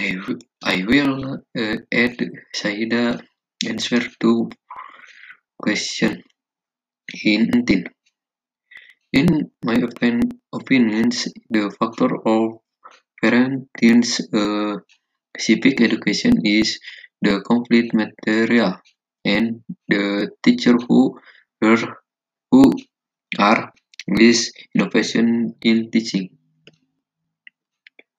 I, 0.00 0.16
I 0.64 0.76
will 0.88 1.34
uh, 1.34 1.36
eh, 1.54 1.76
add 1.92 2.16
Saida 2.54 3.20
answer 3.68 4.02
to 4.20 4.50
question 5.62 6.22
in 7.24 7.66
10. 7.66 7.84
In 9.12 9.50
my 9.62 9.76
opin 9.88 10.16
opinions, 10.54 11.28
the 11.50 11.70
factor 11.78 12.10
of 12.34 12.60
parenting's 13.20 14.12
uh, 14.32 14.40
eh, 14.40 14.76
specific 15.36 15.82
education 15.82 16.32
is 16.46 16.80
the 17.20 17.42
complete 17.42 17.92
material 17.92 18.72
and 19.24 19.62
the 19.86 20.30
teacher 20.42 20.76
who 20.88 21.20
are, 21.62 21.98
who 22.50 22.72
are 23.38 23.70
with 24.08 24.50
innovation 24.74 25.54
in 25.60 25.90
teaching. 25.90 26.39